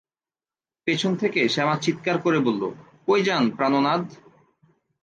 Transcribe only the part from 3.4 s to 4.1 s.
প্রাণোনাদ।